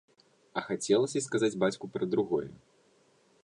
[0.61, 2.47] А хацелася сказаць бацьку пра другое.